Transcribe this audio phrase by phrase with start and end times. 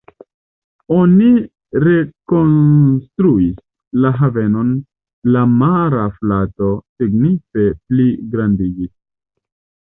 [0.99, 1.25] Oni
[1.83, 3.59] rekonstruis
[4.05, 4.71] la havenon,
[5.37, 6.71] la mara floto
[7.03, 8.93] signife pligrandigis.